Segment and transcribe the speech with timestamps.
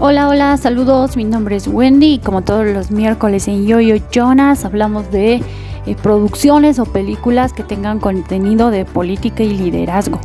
[0.00, 1.16] Hola, hola, saludos.
[1.16, 5.42] Mi nombre es Wendy y como todos los miércoles en Yoyo Jonas hablamos de
[5.86, 10.20] eh, producciones o películas que tengan contenido de política y liderazgo.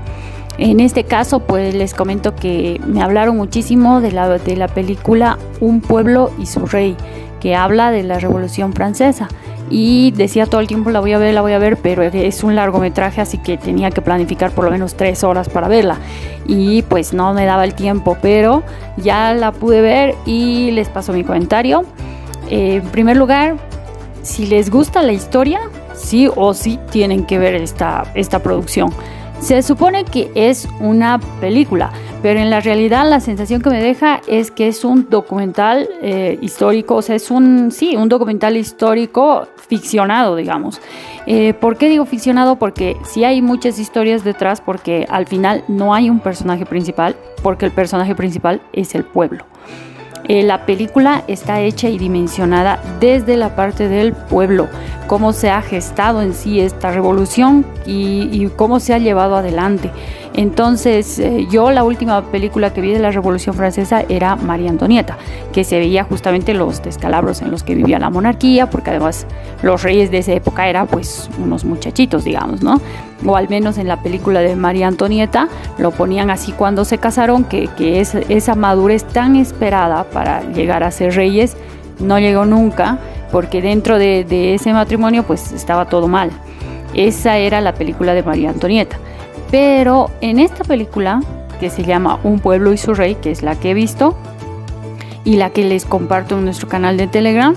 [0.59, 5.39] En este caso, pues les comento que me hablaron muchísimo de la, de la película
[5.59, 6.95] Un pueblo y su rey,
[7.39, 9.27] que habla de la Revolución Francesa
[9.69, 12.43] y decía todo el tiempo la voy a ver, la voy a ver, pero es
[12.43, 15.97] un largometraje así que tenía que planificar por lo menos tres horas para verla
[16.45, 18.63] y pues no me daba el tiempo, pero
[18.97, 21.85] ya la pude ver y les paso mi comentario.
[22.49, 23.55] Eh, en primer lugar,
[24.21, 25.59] si les gusta la historia,
[25.95, 28.91] sí o sí tienen que ver esta, esta producción.
[29.39, 31.91] Se supone que es una película,
[32.23, 36.39] pero en la realidad la sensación que me deja es que es un documental eh,
[36.41, 40.79] histórico, o sea, es un, sí, un documental histórico ficcionado, digamos.
[41.25, 42.55] Eh, ¿Por qué digo ficcionado?
[42.55, 47.65] Porque sí hay muchas historias detrás, porque al final no hay un personaje principal, porque
[47.65, 49.45] el personaje principal es el pueblo.
[50.29, 54.69] Eh, la película está hecha y dimensionada desde la parte del pueblo,
[55.07, 59.89] cómo se ha gestado en sí esta revolución y, cómo se ha llevado adelante.
[60.33, 65.17] Entonces, eh, yo la última película que vi de la Revolución Francesa era María Antonieta,
[65.51, 69.27] que se veía justamente los descalabros en los que vivía la monarquía, porque además
[69.61, 72.81] los reyes de esa época eran pues unos muchachitos, digamos, ¿no?
[73.25, 77.43] O al menos en la película de María Antonieta lo ponían así cuando se casaron,
[77.43, 81.55] que, es, esa madurez tan esperada para llegar a ser reyes
[81.99, 82.99] no llegó nunca,
[83.33, 86.29] porque dentro de, ese matrimonio pues estaba todo mal.
[86.93, 88.99] Esa era la película de María Antonieta.
[89.49, 91.19] Pero en esta película,
[91.59, 94.15] que se llama Un pueblo y su rey, que es la que he visto
[95.25, 97.55] y la que les comparto en nuestro canal de Telegram,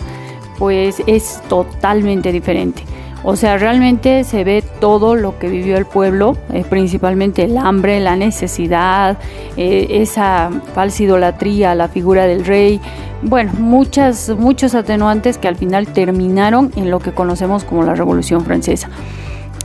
[0.58, 2.82] pues es totalmente diferente.
[3.22, 7.99] O sea, realmente se ve todo lo que vivió el pueblo, eh, principalmente el hambre,
[8.00, 9.19] la necesidad,
[9.56, 12.81] eh, esa falsa idolatría la figura del rey.
[13.22, 18.44] Bueno, muchas, muchos atenuantes que al final terminaron en lo que conocemos como la Revolución
[18.44, 18.88] Francesa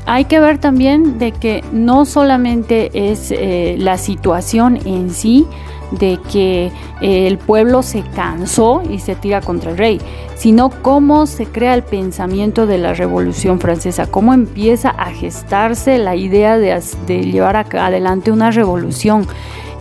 [0.06, 5.46] hay que ver también de que no solamente es eh, la situación en sí
[5.92, 6.72] de que
[7.02, 10.02] eh, el pueblo se cansó y se tira contra el rey,
[10.36, 16.16] sino cómo se crea el pensamiento de la Revolución Francesa, cómo empieza a gestarse la
[16.16, 19.28] idea de, llevar adelante una revolución.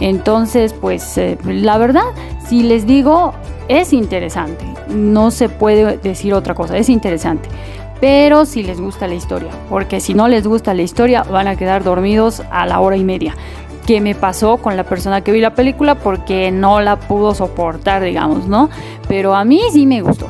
[0.00, 2.04] Entonces, pues eh, la verdad,
[2.48, 3.34] si les digo,
[3.68, 7.48] es interesante, no se puede decir otra cosa, es interesante
[8.00, 11.56] pero si les gusta la historia, porque si no les gusta la historia van a
[11.56, 13.36] quedar dormidos a la hora y media.
[13.90, 15.96] ¿Qué me pasó con la persona que vi la película?
[15.96, 18.70] Porque no la pudo soportar, digamos, ¿no?
[19.08, 20.28] Pero a mí sí me gustó.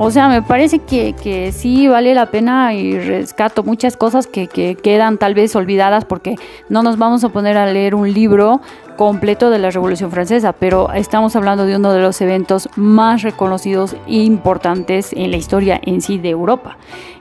[0.00, 4.46] O sea, me parece que, que sí vale la pena y rescato muchas cosas que,
[4.46, 6.36] que, quedan tal vez olvidadas porque
[6.68, 8.60] no nos vamos a poner a leer un libro
[8.96, 13.96] completo de la Revolución Francesa, pero estamos hablando de uno de los eventos más reconocidos
[14.06, 16.76] e importantes en la historia en sí de Europa.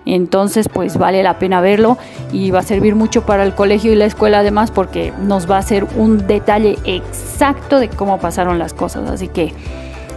[0.05, 1.97] Entonces, pues vale la pena verlo
[2.31, 5.55] y va a servir mucho para el colegio y la escuela además porque nos va
[5.55, 9.09] a hacer un detalle exacto de cómo pasaron las cosas.
[9.09, 9.51] Así que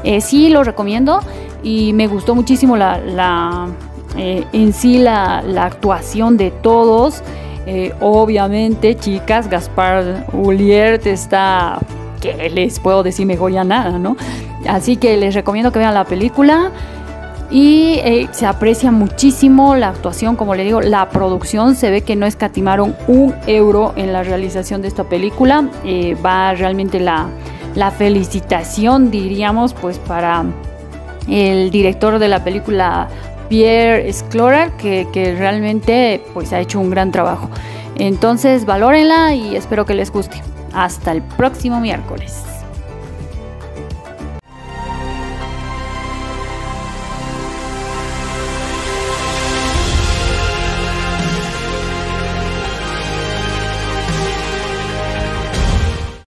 [0.04, 1.20] eh, sí lo recomiendo
[1.62, 3.68] y me gustó muchísimo la,
[4.16, 7.22] eh, en sí la, actuación de todos.
[7.66, 11.78] Eh, obviamente, chicas, Gaspar Uliert está,
[12.20, 14.16] que les puedo decir mejor ya nada, ¿no?
[14.66, 16.70] Así que les recomiendo que vean la película.
[17.52, 18.00] Y
[18.30, 21.74] se aprecia muchísimo la actuación, como le digo, la producción.
[21.74, 25.68] Se ve que no escatimaron un euro en la realización de esta película.
[26.24, 27.26] va realmente la,
[27.74, 30.44] la felicitación, diríamos, pues para
[31.28, 33.08] el director de la película
[33.48, 37.50] Pierre Explorer, que, que, realmente pues ha hecho un gran trabajo.
[37.96, 40.42] Entonces valórenla y espero que les guste.
[40.72, 42.44] Hasta el próximo miércoles.